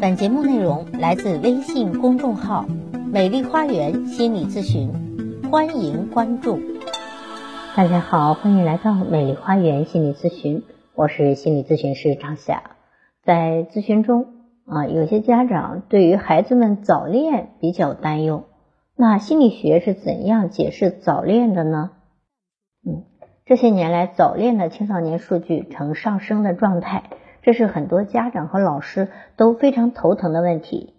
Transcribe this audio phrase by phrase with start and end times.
[0.00, 2.64] 本节目内容来自微信公众号
[3.12, 4.90] “美丽花园心理咨询”，
[5.52, 6.58] 欢迎关注。
[7.76, 10.62] 大家好，欢迎来到美丽花园心理咨询，
[10.94, 12.62] 我是心理咨询师张霞。
[13.22, 14.28] 在咨询中
[14.64, 18.44] 啊，有些家长对于孩子们早恋比较担忧，
[18.96, 21.90] 那心理学是怎样解释早恋的呢？
[22.86, 23.04] 嗯，
[23.44, 27.02] 这些年来早恋的青少年数据呈上升的状态。
[27.42, 30.94] 这是很多家长和老师都非常头疼的问题。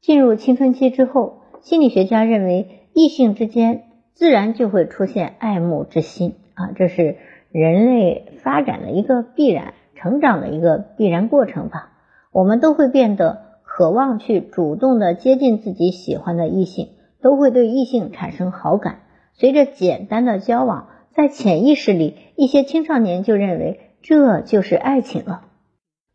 [0.00, 7.16] 进入青春期之后，心理学家认为异性之间自然就会出现爱慕之心啊，这是
[7.50, 11.92] 人类发展的一个必然、成长的一个必然过程吧。
[12.30, 16.90] 我们都会变得渴望去主动的接近自己喜欢的异性，
[17.20, 19.00] 都会对异性产生好感。
[19.32, 25.45] 随着简单的交往，在潜意识里，一些青少年就认为这就是爱情了。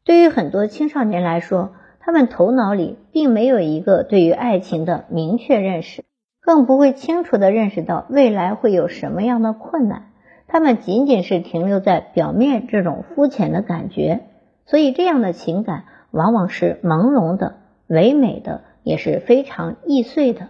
[0.03, 6.03] 对于很多青少年来说，他们头脑里并没有一个对于爱情的明确认识，
[6.41, 10.07] 更不会清楚的认识到未来会有什么样的困难。
[10.47, 14.21] 他们仅仅是停留在表面这种肤浅的感觉，
[14.65, 20.47] 所以这样的情感往往是朦胧的、唯美的，也是非常易碎的。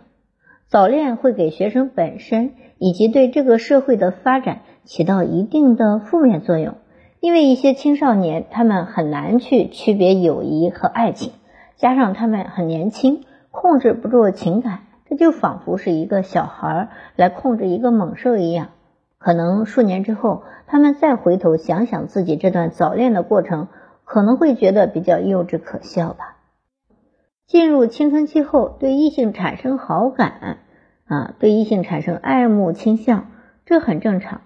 [0.70, 6.76] 早恋会给学生本身以及对这个社会的发展起到一定的负面作用。
[7.22, 11.34] 因为一些青少年，他们很难去区别友谊和爱情，
[11.78, 18.70] 加上他们很年轻，控制不住情感，这就仿佛是一个小孩来控制一个猛兽一样。
[19.20, 23.68] 可能数年之后，他们再回头想想自己这段早恋的过程，
[24.04, 26.38] 可能会觉得比较幼稚可笑吧。
[27.46, 30.58] 进入青春期后，对异性产生好感，
[31.06, 33.28] 啊，对异性产生爱慕倾向，
[33.64, 34.42] 这很正常。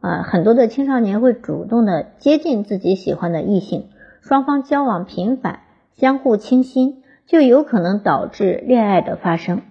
[0.00, 3.88] 啊，很多的青少年会主动的接近自己喜欢的异性，
[4.20, 5.60] 双方交往频繁，
[5.96, 9.62] 相互倾心，就有可能导致恋爱的发生。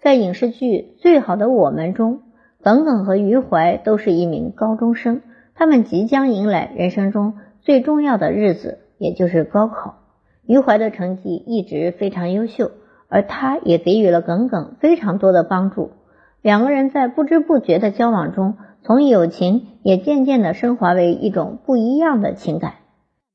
[0.00, 2.20] 在影视剧《最好的我们》中，
[2.62, 5.22] 耿耿和余淮都是一名高中生，
[5.56, 9.96] 他们即将迎来人生中最重要的日子，也就是高考。
[10.46, 12.70] 余淮的成绩一直非常优秀，
[13.08, 15.90] 而他也给予了耿耿非常多的帮助。
[16.42, 18.56] 两个人在不知不觉的交往中。
[18.88, 22.76] 从友情也渐渐的升华为一种不一样的情感。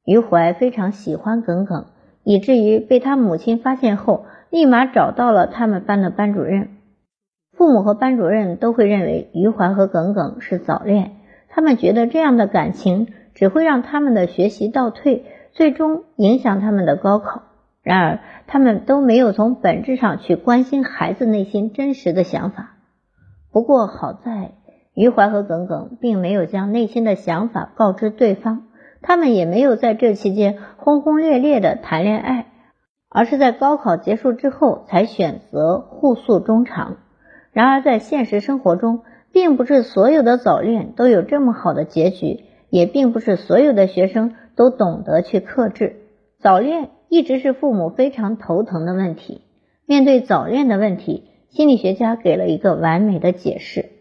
[0.04, 1.86] 余淮非常喜欢耿耿，
[2.24, 6.70] 以至于被他母亲发现后，立马找到了他们班的班主任。
[7.56, 11.18] 父母和班主任都会认为余淮和耿耿是早恋，
[11.50, 17.44] 他们觉得这样的感情只会让他们的学习倒退，最终影响他们的高考。
[17.84, 22.72] 然而，他们都没有从本质上去关心孩子内心真实的想法。
[23.52, 24.54] 不过好在。
[24.96, 28.68] 余淮和耿耿并没有将内心的想法告知对方，
[29.02, 32.48] 他们也没有在这期间轰轰烈烈的谈恋爱，
[33.10, 36.98] 而是在高考结束之后才选择互诉衷肠。
[37.52, 39.02] 然而，在现实生活中，
[39.32, 45.98] 并不是所有的早恋都有这么好的结局，也并不是所有的学生都懂得去克制。
[46.40, 49.42] 早恋一直是父母非常头疼的问题。
[49.86, 53.93] 面对早恋的问题，心理学家给了一个完美的解释。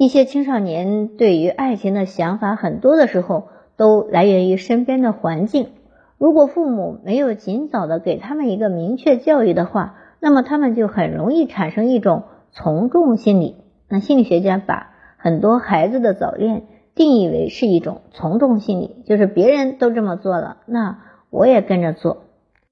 [0.00, 5.72] 一些青少年对于爱情的想法，很多的时候都来源于身边的环境。
[6.16, 13.56] 如果父母没有尽早的给他们一个明确教育的话，那么他们就很容易产生一种从众心理。
[13.90, 16.62] 那心理学家把很多孩子的早恋
[16.94, 22.22] 定义为是一种从众心理，就是别人都这么做了，那我也跟着做。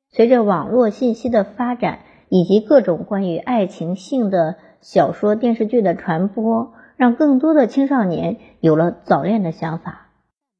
[0.08, 1.98] 随着网络信息的发展，
[2.30, 6.72] 以及各种关于爱情、性的小说、电视剧的传播。
[6.98, 10.08] 让更多的青少年有了早恋的想法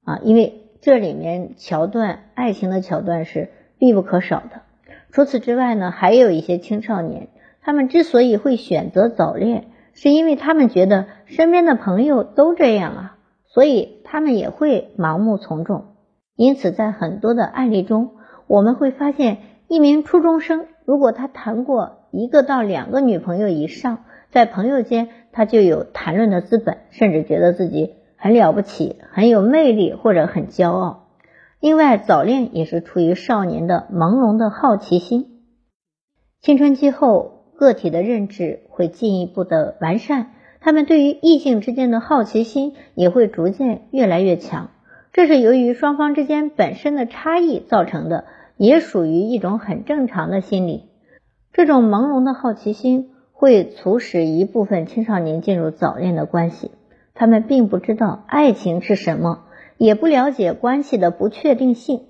[0.05, 4.63] 啊，因为这里面桥段爱情的桥段是必不可少的。
[5.11, 7.29] 除此之外呢，还有一些青少年，
[7.61, 13.17] 他们之所以会选择早恋，是因为他们觉得身边的朋友都这样啊，
[13.47, 15.97] 所以他们也会盲目从众。
[16.37, 18.13] 因此，在很多的案例中，
[18.47, 25.09] 我们会发现，一名初中生如果他谈过一个到两个女朋友以上，在朋友间。
[25.31, 31.07] 他就有谈论的资本，甚至觉得自己很了不起、很有魅力或者很骄傲。
[31.61, 35.45] 另外，早恋也是出于少年的朦胧的好奇心。
[36.41, 44.71] 青春期后，个体的认知会进一步的完善，他们对于异性之间的好奇心也会逐渐越来越强。
[45.13, 48.25] 这是由于双方之间本身的差异造成的，
[48.57, 50.89] 也属于一种很正常的心理。
[51.53, 53.11] 这种朦胧的好奇心。
[53.41, 56.73] 会促使一部分青少年进入早恋的关系，
[57.15, 59.45] 他们并不知道爱情是什么，
[59.77, 62.01] 也不了解关系的不确定性。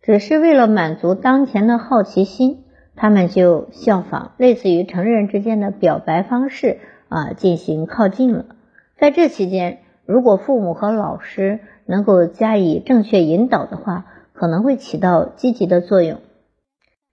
[0.00, 2.62] 只是为了满足当前的好奇心，
[2.94, 6.78] 他们就效仿类似于成人之间的表白方式
[7.08, 8.44] 啊进行靠近了。
[8.96, 16.20] 在这期间，如果父母和老师能够加以正确引导的话，可能会起到积极的作用。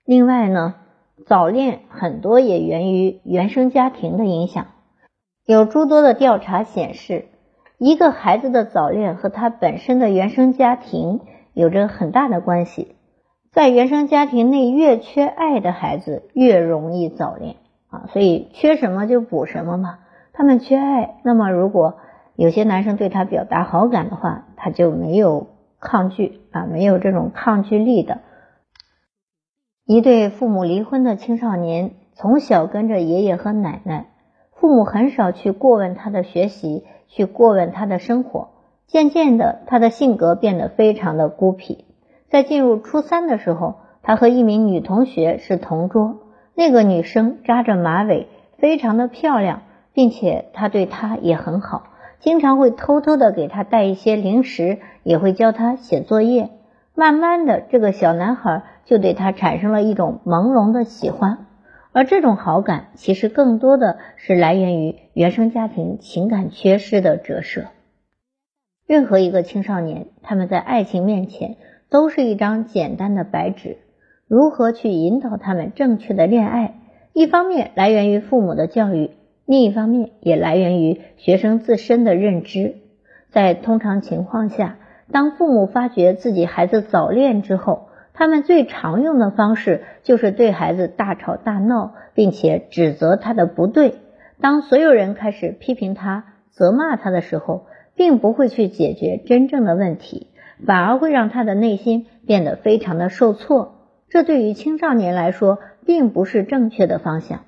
[0.06, 0.76] 另外呢，
[1.26, 4.68] 早恋很多也源于原生家庭的影响。
[5.46, 7.26] 有诸多的调查显示，
[7.78, 11.22] 一个孩子的早恋和他本身的原生家庭
[11.54, 12.96] 有着很大的关系。
[13.52, 17.56] 在原生家庭内越缺爱的孩子越容易早恋
[17.90, 20.00] 啊，所以缺什么就补什么嘛。
[20.34, 21.98] 他们缺爱，那么如果
[22.36, 25.48] 有些男生对他表达好感的话，他就没有
[25.80, 28.20] 抗拒啊，没有这种抗拒力的。
[29.92, 34.06] 一对父母离婚的青少年，从小跟着爷爷和奶奶，
[34.54, 38.50] 父母很少去过问他的学习，去过问他的生活。
[38.86, 41.86] 渐渐的，他的性格变得非常的孤僻。
[42.30, 46.18] 在进入初三的时候，他和一名女同学是同桌，
[46.54, 48.28] 那个女生扎着马尾，
[48.60, 49.64] 非常的漂亮。
[49.92, 51.88] 并且他对他也很好，
[52.20, 56.52] 经常会偷偷的给他带一些零食，也会教他写作业。
[57.00, 61.48] 慢慢的，这个小男孩就对他产生了一种朦胧的喜欢，
[61.94, 67.68] 而这种好感其实更多的是来源于原生家庭情感缺失的折射。
[68.86, 71.56] 任何一个青少年，他们在爱情面前
[71.90, 73.78] 都是一张简单的白纸，
[74.28, 76.82] 如何去引导他们正确的恋爱，
[77.14, 79.12] 一方面来源于父母的教育。
[79.46, 82.76] 另一方面，也来源于学生自身的认知。
[83.30, 84.76] 在通常情况下，
[85.12, 93.96] 当父母发觉自己孩子早恋之后，他们最常用的方式就是对孩子大吵大闹，并且指责他的不对。
[94.42, 97.66] 当所有人开始批评他、责骂他的时候，
[97.96, 100.28] 并不会去解决真正的问题，
[100.66, 103.76] 反而会让他的内心变得非常的受挫。
[104.10, 107.42] 这对于青少年来说，并不是正确的方向。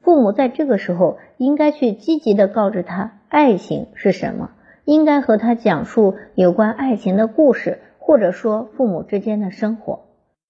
[0.00, 4.50] 父母在这个时候应该去积极的告知他爱情是什么，
[4.84, 10.00] 应该和他讲述有关爱情的故事，或者说父母之间的生活。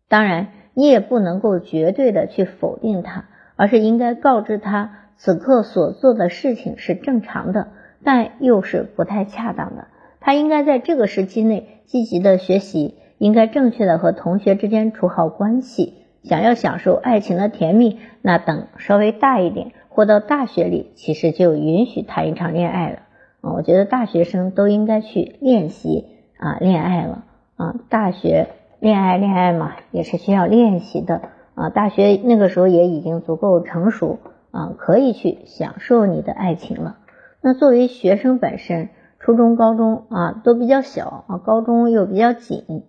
[0.09, 3.27] 当然，你也不能够绝对的去否定他，
[3.57, 7.69] 而是应该告知他此刻所做的事情是正常的，
[8.03, 9.89] 但又是不太恰当的。
[10.21, 15.95] 他应该在这个时期内积极的学习，应该正确的和同学之间处好关系。
[16.23, 23.01] 想要享受爱情的甜蜜，那等稍微大一点，或到大学里，其实就允许谈一场恋爱了。
[23.43, 26.07] 啊，我觉得大学生都应该去练习
[26.39, 27.25] 啊恋爱了。
[27.57, 28.49] 啊，大学
[28.81, 31.21] 恋爱恋爱嘛，也是需要练习的。
[31.55, 34.19] 啊，大学那个时候也已经足够成熟
[34.51, 36.97] 啊，可以去享受你的爱情了。
[37.43, 42.85] 那作为学生本身，初中、高中啊都比较小啊，高中又比较紧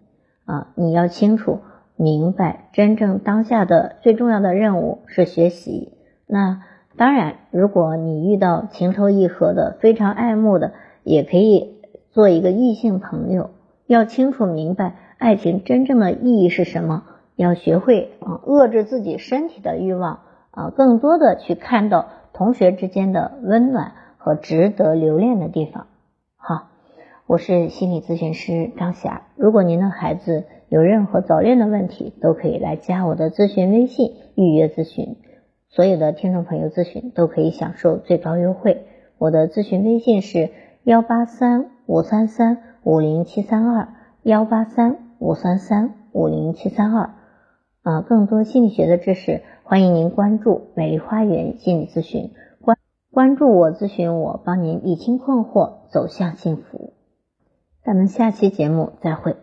[0.45, 1.59] 啊，你要清楚。
[1.95, 5.93] 明白，真正当下的最重要的任务是学习。
[6.25, 6.63] 那
[6.95, 10.73] 当然，如果你遇到情投意合的、非常爱慕的，
[11.03, 11.81] 也可以
[12.11, 13.49] 做一个异性朋友。
[13.87, 17.03] 要清楚明白爱情真正的意义是什么，
[17.35, 20.19] 要学会啊遏制自己身体的欲望
[20.51, 25.87] 啊，更多的去看到同学之间的温暖和值得留恋的地方。
[26.37, 26.69] 好，
[27.25, 29.23] 我是心理咨询师张霞。
[29.35, 35.17] 如果您的孩子，有任何早恋的问题，都可以来加我的咨询微信预约咨询。
[35.75, 38.85] 所有的听众朋友咨询都可以享受最高优惠。
[39.17, 40.51] 我的咨询微信是
[40.83, 43.87] 幺八三五三三五零七三二
[44.21, 47.15] 幺八三五三三五零七三二。
[47.81, 52.29] 啊，更多心理学的知识，欢迎您关注美丽花园心理咨询，
[52.61, 52.77] 关
[53.11, 56.93] 关注我咨询我，帮您理清困惑，走向幸福。
[57.83, 59.35] 咱们下期节目再会。